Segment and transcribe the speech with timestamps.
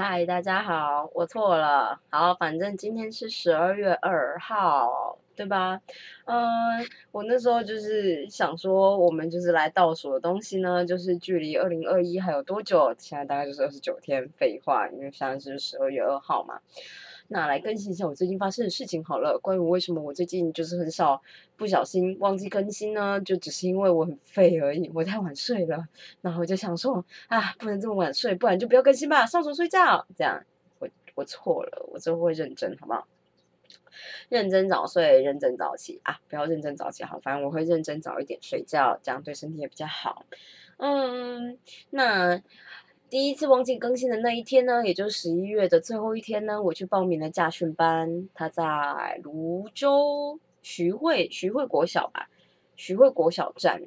[0.00, 2.00] 嗨，大家好，我错了。
[2.08, 5.80] 好，反正今天是十二月二号，对吧？
[6.24, 6.38] 嗯，
[7.10, 12.94] 我那时候就是想说，我们就是来倒数的东西呢，就是距离二零二一还有多久？
[12.96, 14.28] 现在大概就是二十九天。
[14.36, 16.60] 废话，因为现在是十二月二号嘛。
[17.30, 19.38] 那来更新一下我最近发生的事情好了。
[19.38, 21.20] 关于为什么我最近就是很少
[21.56, 23.20] 不小心忘记更新呢？
[23.20, 25.86] 就只是因为我很废而已，我太晚睡了。
[26.22, 30.06] 然后我就想说啊，不能这么晚睡，不然就不要更新吧，上床睡觉。
[30.16, 30.42] 这样，
[30.78, 33.06] 我我错了，我之后会认真，好不好？
[34.30, 36.18] 认真早睡，认真早起啊！
[36.28, 40.24] 不要认真早起好，反正我会认真早一点睡觉，这样对身体也比较好。
[40.78, 41.58] 嗯，
[41.90, 42.42] 那。
[43.10, 48.28] 第一次忘记更新的那一天呢，也就是十一月的最后一天呢，我去报名了驾训班。
[48.34, 48.62] 他在
[49.22, 52.28] 泸州徐汇徐汇国小吧，
[52.76, 53.80] 徐汇国小站。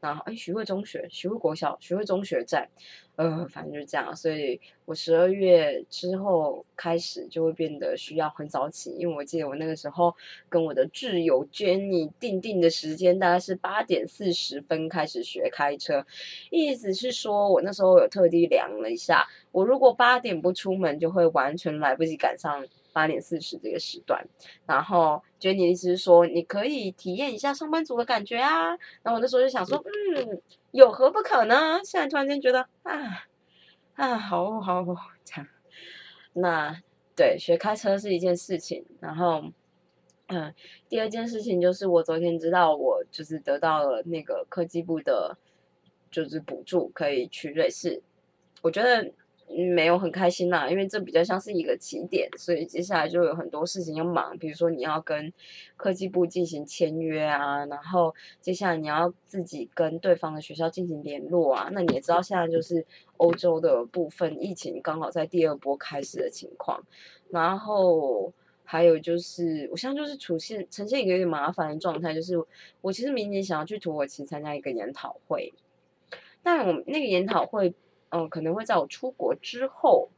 [0.00, 2.68] 然后，哎，徐汇中学、徐汇国小、徐汇中学站，
[3.16, 4.14] 呃，反正就是这样。
[4.16, 10.14] 所以我十二月之后开始就会变得需要很早起，因为我记得我那个时候
[10.48, 16.04] 跟我的挚友 Jenny 定定的时间大概是八点四十分开始学开车，
[16.50, 22.66] 意思是说我那时候有特地量了一下，我如果八点不出门，就会完全来不及赶上。
[22.94, 24.22] 八点四十这个时段，
[24.66, 28.68] 然后觉得你意思是说，你可以体验一下上班族的感觉啊。
[29.02, 29.82] 然后我那时候就想说，
[30.14, 31.80] 嗯，有何不可呢？
[31.84, 33.26] 现在突然间觉得，啊
[33.94, 34.84] 啊，好好
[35.24, 35.46] 这样。
[36.32, 36.82] 那
[37.14, 38.84] 对，学开车是一件事情。
[39.00, 39.44] 然后，
[40.26, 40.52] 嗯，
[40.88, 45.38] 第二件事情就是我昨天知道，我就是得到了那个科技部的，
[46.10, 48.02] 就是补助，可以去瑞士。
[48.62, 49.12] 我觉得。
[49.74, 55.32] 没有很开心啦，因为这比较像是一个起点，所以接下来就有很多事情要忙，比如说你要跟
[55.76, 61.68] 科技部进行签约啊，然后接下来你要自己跟对方的学校进行联络啊。
[61.72, 62.86] 那你也知道现在就是
[63.18, 66.82] 欧洲的部分疫情刚好在第二波开始的情况，
[67.30, 68.32] 然后
[68.64, 72.42] 还有就是我现在就是出现呈现一个有点麻烦的状态，就是
[72.80, 75.52] 我其实明年想要去土耳其参加一个研讨会，
[76.42, 77.74] 但我那个研讨会。
[78.14, 80.10] 嗯，可能会在我出国之后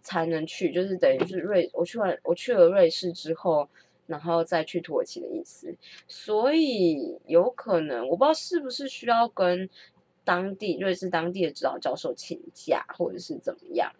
[0.00, 3.68] 才能去，就是等于是瑞，我去完我去了瑞士之后，
[4.08, 5.72] 然后再去土耳其的意思。
[6.08, 9.70] 所以有可能我不知道是不是需要跟
[10.24, 13.92] 当地瑞士当地的指导教授请假，或者是怎么样，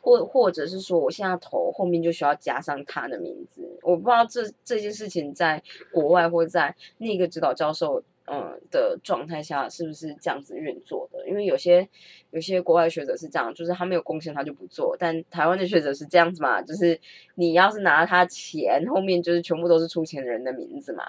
[0.00, 3.68] 或或者是说我现在头后面就需要加上他的名字。
[3.82, 5.60] 我不知道这这件事情在
[5.92, 8.00] 国外或在那个指导教授。
[8.26, 11.10] 嗯的状态下是不是这样子运作？
[11.32, 11.88] 因为有些
[12.30, 14.94] 有些国外学者是这样，就是他没有贡献他就不做。
[14.98, 16.60] 但台湾的学者是这样子嘛？
[16.60, 17.00] 就是
[17.36, 21.04] 你要是拿他钱，后面就是全部都是出钱人的名字嘛。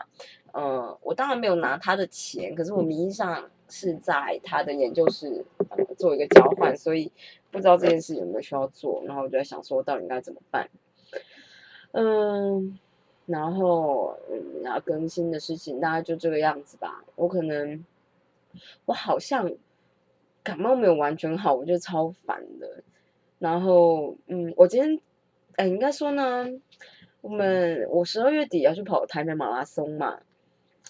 [0.54, 5.44] 嗯，我当然没有拿他的钱，可是我名义上是在他的研究室
[5.98, 7.12] 做一个交换，所以
[7.52, 9.04] 不知道这件事有没有需要做。
[9.06, 10.70] 然后我就在想说，到底应该怎么办？
[11.92, 12.80] 嗯。
[13.26, 17.06] 然后，嗯，要更新的事情大概就这个样子吧。
[17.16, 17.86] 我可能，
[18.84, 19.50] 我好像
[20.44, 22.84] 感冒没有完全好，我就超烦的。
[23.40, 25.00] 然后，嗯，我今天，
[25.56, 26.48] 哎，应该说呢，
[27.22, 30.20] 我们我十二月底要去跑台北马拉松嘛。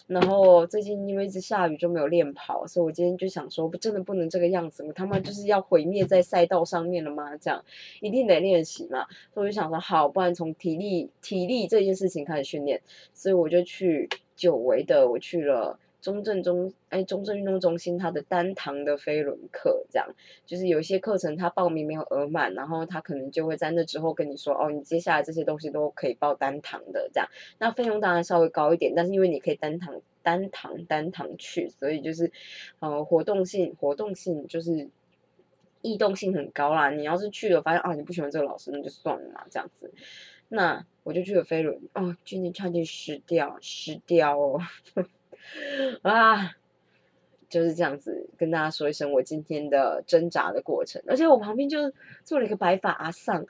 [0.05, 7.37] 然后最近因为一直下雨就没有练跑，所以我今天就想说，不真的不能这个样子，我他妈就是要毁灭在赛道上面了吗？
[7.37, 7.63] 这样
[8.01, 9.05] 一定得练习嘛。
[9.33, 12.81] 所以我就想说，好，不然从体力体力这件事情开始训练。
[13.13, 15.79] 所以我就去久违的，我去了。
[16.03, 20.07] 中正中哎，中正运动中心它的单堂的飞轮课，这样
[20.45, 32.29] 就是有一些课程他报名没有额满，然后他可能就会在那之后跟你说，哦，你接下来这些东西都可以报单堂的，这样，那费用当然稍微高一点，但是因为你可以单堂单堂单堂去，所以就是
[32.79, 34.89] 呃活动性活动性就是
[35.81, 36.89] 异动性很高啦。
[36.89, 39.93] 你要是去了发现啊你不喜欢这个老师，那就算了嘛，这样子。
[40.49, 44.59] 那我就去了飞轮，哦，今天差点失掉失掉哦。
[46.03, 46.55] 啊，
[47.49, 51.91] 就是这样子跟大家说一声我今天的挣扎的过程，而且我旁边就
[52.23, 53.45] 坐了一个白发阿丧，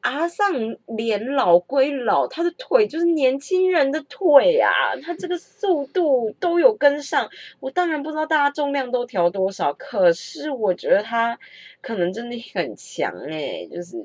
[0.00, 7.28] 阿丧脸老归老，他的腿就是年轻人的腿啊，他这个速度都有跟上。
[7.60, 11.38] 我当然不知道大家重量都调多少，可是我觉得他
[11.80, 13.96] 可能真的很强哎，就是，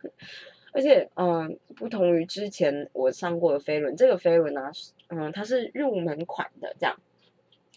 [0.72, 4.70] 而且嗯，不同于之前我上过的飞轮，这个飞轮呢。
[5.16, 6.96] 嗯，它是入门款的这样，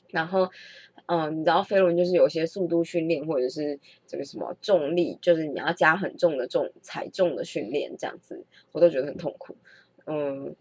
[0.10, 0.50] 然后，
[1.06, 9.56] 嗯，你知道飞轮就是有些速度训练或者是这个什么重力，就是你要加很重的重踩重的训练这样子，我都觉得很痛苦。
[10.08, 10.56] 嗯，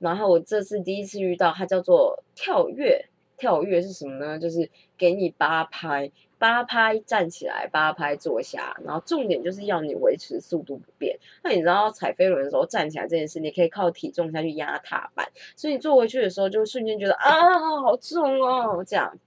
[0.00, 3.06] 然后我这次第一次遇到它叫做跳跃，
[3.36, 4.38] 跳跃是什么呢？
[4.38, 4.68] 就是
[4.98, 11.18] 给你八拍，八拍站起来，八拍坐下，然后重点就是要你维持速度不变。
[11.42, 19.18] 那你知道踩飞轮的时候站起来这件事，你可以靠体重下去压踏板，所以你坐回去的时候就瞬间觉得啊好重哦，这样。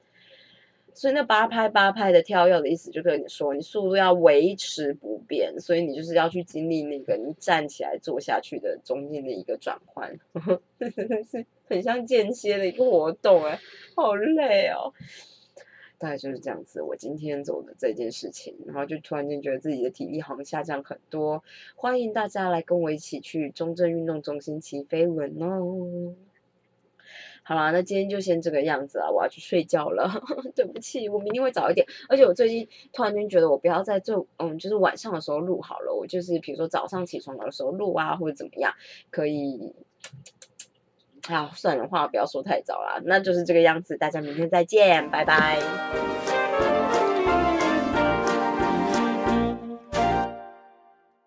[0.92, 10.14] 所以那八拍八拍的跳跃的意思就跟你说，你速度要维持不变，所以你就是要去经历那个你站起来坐下去的中间的一个转换，
[10.78, 13.58] 真的是很像间歇的一个活动哎，
[13.96, 14.94] 好累哦。
[16.00, 21.44] 大概就是这样子，我今天做的这件事情，然后就突然间觉得自己的体力好像下降很多。
[21.76, 26.16] 欢迎大家来跟我一起去中正运动中心骑飞轮哦。
[27.44, 30.10] 好啦，那今天就先这个样子啊，我要去睡觉了。
[30.56, 31.86] 对不起，我明天会早一点。
[32.08, 38.74] 而且我最近突然间觉得，我不要在这嗯，就是晚上的时候录好了，我就是比如说早上起床的时候录啊，或者怎么样，
[39.12, 39.74] 可以。
[41.30, 46.39] 啊，算了，话不要说太早啦，那就是这个样子，大家明天再见，拜拜。